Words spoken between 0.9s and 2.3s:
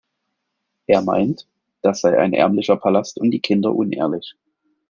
meint, das sei